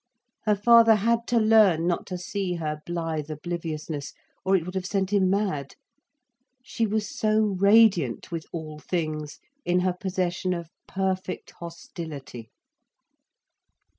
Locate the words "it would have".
4.55-4.83